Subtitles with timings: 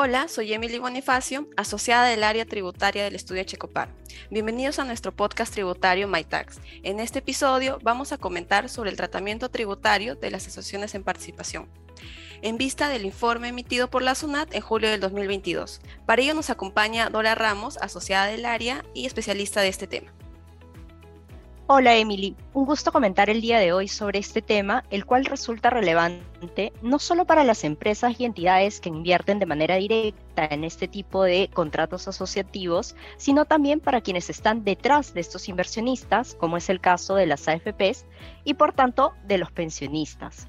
[0.00, 3.92] Hola, soy Emily Bonifacio, asociada del área tributaria del estudio Checopar.
[4.30, 6.60] Bienvenidos a nuestro podcast tributario MyTax.
[6.84, 11.68] En este episodio vamos a comentar sobre el tratamiento tributario de las asociaciones en participación,
[12.42, 15.80] en vista del informe emitido por la SUNAT en julio del 2022.
[16.06, 20.12] Para ello nos acompaña Dora Ramos, asociada del área y especialista de este tema.
[21.70, 25.68] Hola Emily, un gusto comentar el día de hoy sobre este tema, el cual resulta
[25.68, 30.88] relevante no solo para las empresas y entidades que invierten de manera directa en este
[30.88, 36.70] tipo de contratos asociativos, sino también para quienes están detrás de estos inversionistas, como es
[36.70, 38.06] el caso de las AFPs,
[38.44, 40.48] y por tanto de los pensionistas.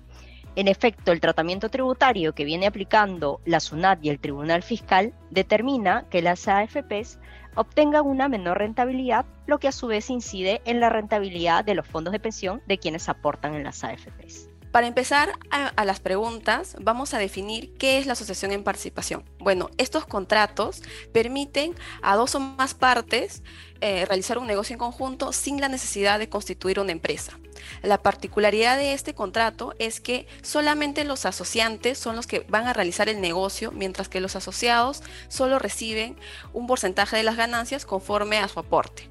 [0.60, 6.04] En efecto, el tratamiento tributario que viene aplicando la SUNAT y el Tribunal Fiscal determina
[6.10, 7.18] que las AFPs
[7.56, 11.88] obtengan una menor rentabilidad, lo que a su vez incide en la rentabilidad de los
[11.88, 14.49] fondos de pensión de quienes aportan en las AFPs.
[14.72, 19.24] Para empezar a, las preguntas, vamos a definir qué es la asociación en participación.
[19.40, 23.42] Bueno, estos contratos permiten a dos o más partes
[23.82, 27.40] eh, realizar un negocio en conjunto sin la necesidad de constituir una empresa.
[27.82, 32.74] La particularidad de este contrato es que solamente los asociantes son los que van a
[32.74, 36.16] realizar el negocio, mientras que los asociados solo reciben
[36.54, 39.10] un porcentaje de las ganancias conforme a su aporte.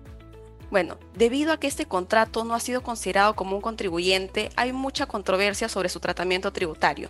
[0.70, 5.06] Bueno, debido a que este contrato no ha sido considerado como un contribuyente, hay mucha
[5.06, 7.08] controversia sobre su tratamiento tributario.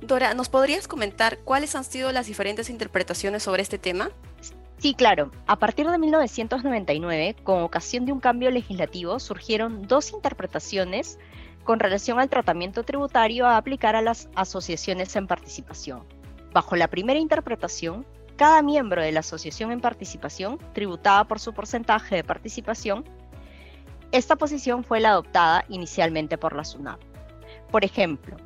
[0.00, 4.10] Dora, ¿nos podrías comentar cuáles han sido las diferentes interpretaciones sobre este tema?
[4.78, 5.30] Sí, claro.
[5.46, 11.18] A partir de 1999, con ocasión de un cambio legislativo, surgieron dos interpretaciones
[11.64, 16.04] con relación al tratamiento tributario a aplicar a las asociaciones en participación.
[16.52, 22.16] Bajo la primera interpretación, cada miembro de la asociación en participación tributaba por su porcentaje
[22.16, 23.04] de participación.
[24.12, 27.00] Esta posición fue la adoptada inicialmente por la SUNAT.
[27.70, 28.36] Por ejemplo,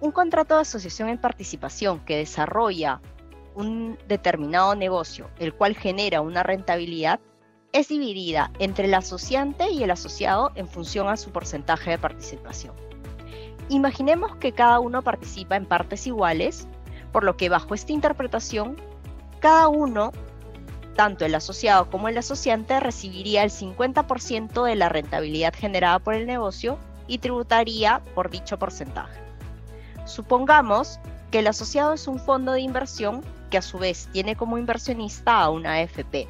[0.00, 3.00] un contrato de asociación en participación que desarrolla
[3.54, 7.20] un determinado negocio, el cual genera una rentabilidad,
[7.72, 12.74] es dividida entre el asociante y el asociado en función a su porcentaje de participación.
[13.68, 16.66] Imaginemos que cada uno participa en partes iguales
[17.12, 18.76] por lo que bajo esta interpretación,
[19.40, 20.12] cada uno,
[20.96, 26.26] tanto el asociado como el asociante, recibiría el 50% de la rentabilidad generada por el
[26.26, 29.20] negocio y tributaría por dicho porcentaje.
[30.04, 31.00] Supongamos
[31.30, 35.40] que el asociado es un fondo de inversión que a su vez tiene como inversionista
[35.40, 36.28] a una AFP,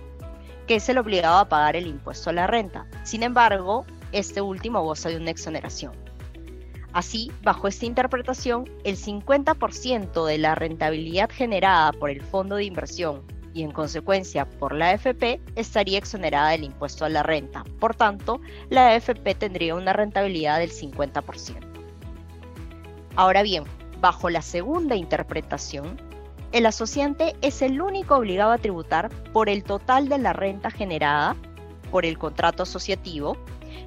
[0.66, 2.86] que es el obligado a pagar el impuesto a la renta.
[3.04, 6.09] Sin embargo, este último goza de una exoneración.
[6.92, 13.22] Así, bajo esta interpretación, el 50% de la rentabilidad generada por el fondo de inversión
[13.54, 17.64] y en consecuencia por la AFP estaría exonerada del impuesto a la renta.
[17.78, 18.40] Por tanto,
[18.70, 21.58] la AFP tendría una rentabilidad del 50%.
[23.16, 23.64] Ahora bien,
[24.00, 26.00] bajo la segunda interpretación,
[26.52, 31.36] el asociante es el único obligado a tributar por el total de la renta generada
[31.90, 33.36] por el contrato asociativo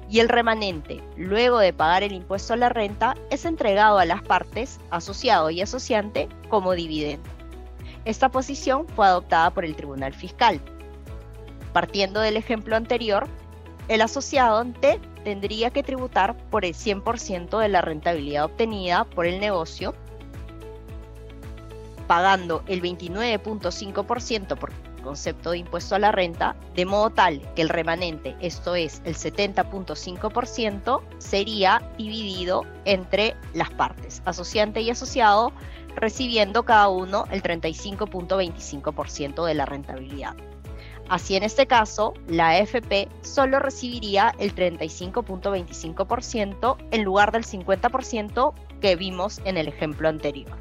[0.08, 4.22] y el remanente, luego de pagar el impuesto a la renta, es entregado a las
[4.22, 7.28] partes, asociado y asociante, como dividendo.
[8.04, 10.60] Esta posición fue adoptada por el Tribunal Fiscal.
[11.72, 13.26] Partiendo del ejemplo anterior,
[13.88, 14.64] el asociado
[15.24, 19.94] tendría que tributar por el 100% de la rentabilidad obtenida por el negocio,
[22.06, 24.72] pagando el 29.5% por
[25.04, 29.14] concepto de impuesto a la renta, de modo tal que el remanente, esto es el
[29.14, 35.52] 70.5%, sería dividido entre las partes, asociante y asociado,
[35.94, 40.34] recibiendo cada uno el 35.25% de la rentabilidad.
[41.08, 48.96] Así en este caso, la AFP solo recibiría el 35.25% en lugar del 50% que
[48.96, 50.56] vimos en el ejemplo anterior.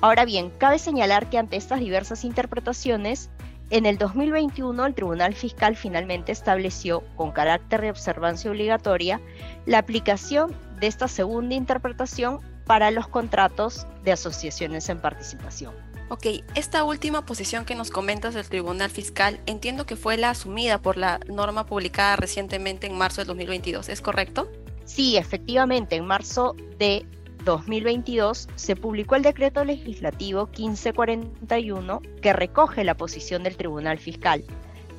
[0.00, 3.30] Ahora bien, cabe señalar que ante estas diversas interpretaciones,
[3.70, 9.20] en el 2021 el Tribunal Fiscal finalmente estableció, con carácter de observancia obligatoria,
[9.64, 15.72] la aplicación de esta segunda interpretación para los contratos de asociaciones en participación.
[16.08, 20.78] Ok, esta última posición que nos comentas del Tribunal Fiscal entiendo que fue la asumida
[20.78, 24.48] por la norma publicada recientemente en marzo del 2022, ¿es correcto?
[24.84, 27.04] Sí, efectivamente, en marzo de
[27.46, 34.44] 2022 se publicó el decreto legislativo 1541 que recoge la posición del Tribunal Fiscal,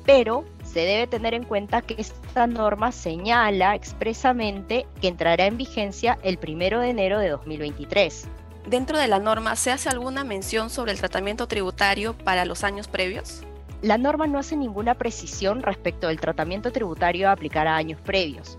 [0.04, 6.18] pero se debe tener en cuenta que esta norma señala expresamente que entrará en vigencia
[6.22, 8.26] el 1 de enero de 2023.
[8.66, 12.88] Dentro de la norma, ¿se hace alguna mención sobre el tratamiento tributario para los años
[12.88, 13.42] previos?
[13.82, 18.58] La norma no hace ninguna precisión respecto del tratamiento tributario a aplicar a años previos.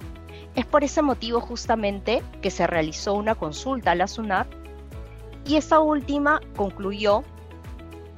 [0.60, 4.46] Es por ese motivo justamente que se realizó una consulta a la SUNAT
[5.46, 7.24] Y esta última concluyó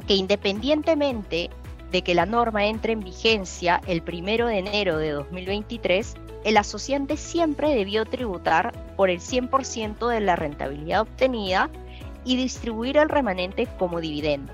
[0.08, 1.52] que independientemente
[1.92, 7.16] de que la norma entre en vigencia el primero de enero de 2023, el asociante
[7.16, 11.70] siempre debió tributar por el 100% de la rentabilidad obtenida
[12.26, 14.52] y distribuir el remanente como dividendo.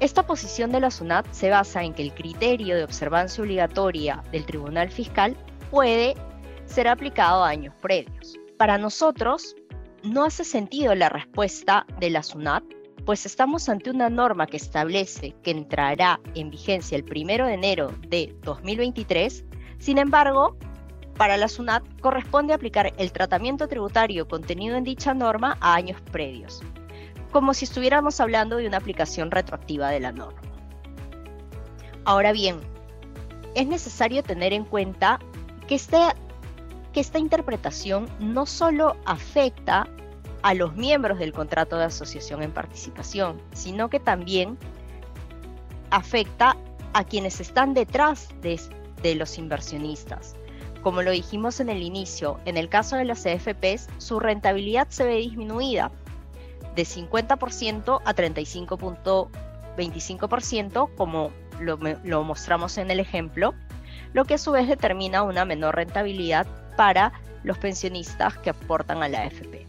[0.00, 4.44] Esta posición de la SUNAT se basa en que el criterio de observancia obligatoria del
[4.44, 5.36] Tribunal Fiscal
[5.70, 6.16] puede
[6.66, 8.38] ser aplicado a años previos.
[8.58, 9.54] Para nosotros,
[10.02, 12.64] no hace sentido la respuesta de la SUNAT,
[13.04, 17.92] pues estamos ante una norma que establece que entrará en vigencia el 1 de enero
[18.08, 19.44] de 2023.
[19.78, 20.56] Sin embargo,
[21.16, 26.62] para la SUNAT corresponde aplicar el tratamiento tributario contenido en dicha norma a años previos,
[27.30, 30.40] como si estuviéramos hablando de una aplicación retroactiva de la norma.
[32.04, 32.60] Ahora bien,
[33.54, 35.18] es necesario tener en cuenta
[35.66, 35.98] que, este,
[36.94, 39.86] que esta interpretación no solo afecta
[40.42, 44.56] a los miembros del contrato de asociación en participación, sino que también
[45.90, 46.56] afecta
[46.92, 48.60] a quienes están detrás de,
[49.16, 50.36] los inversionistas.
[50.82, 55.04] Como lo dijimos en el inicio, en el caso de las CFPs, su rentabilidad se
[55.04, 55.90] ve disminuida
[56.74, 63.52] de 50% a 35.25%, como lo, mostramos en el ejemplo,
[64.12, 67.12] lo que a su vez determina una menor rentabilidad para
[67.42, 69.66] los pensionistas que aportan a la AFP.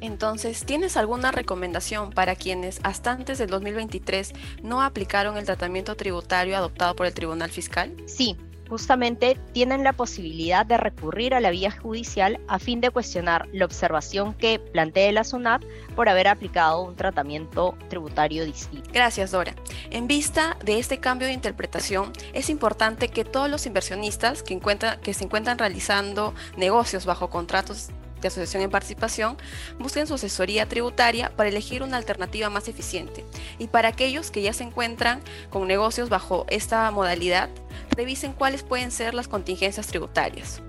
[0.00, 4.32] Entonces, ¿tienes alguna recomendación para quienes hasta antes del 2023
[4.62, 7.94] no aplicaron el tratamiento tributario adoptado por el Tribunal Fiscal?
[8.06, 8.36] Sí,
[8.68, 13.64] justamente tienen la posibilidad de recurrir a la vía judicial a fin de cuestionar la
[13.64, 15.62] observación que plantee la SUNAT
[15.94, 18.90] por haber aplicado un tratamiento tributario distinto.
[18.92, 19.54] Gracias, Dora.
[19.90, 24.58] En vista de este cambio de interpretación, es importante que todos los inversionistas que,
[25.02, 27.90] que se encuentran realizando negocios bajo contratos
[28.20, 29.36] de asociación en participación
[29.78, 33.24] busquen su asesoría tributaria para elegir una alternativa más eficiente.
[33.58, 35.20] Y para aquellos que ya se encuentran
[35.50, 37.50] con negocios bajo esta modalidad,
[37.96, 40.62] revisen cuáles pueden ser las contingencias tributarias.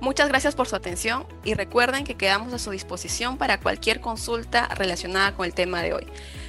[0.00, 4.68] Muchas gracias por su atención y recuerden que quedamos a su disposición para cualquier consulta
[4.68, 6.06] relacionada con el tema de hoy.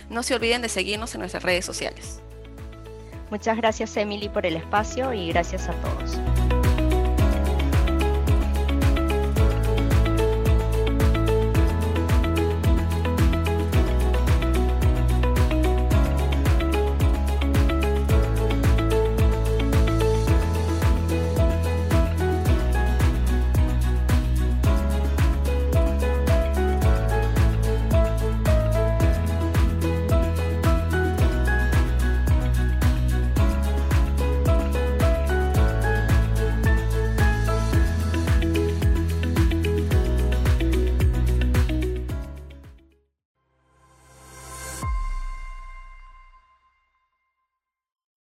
[0.10, 2.22] No se olviden de seguirnos en nuestras redes sociales.
[3.32, 6.39] Muchas gracias Emily por el espacio y gracias a todos.